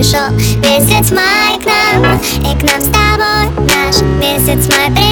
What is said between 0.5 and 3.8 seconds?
Месяц май к нам И к нам с тобой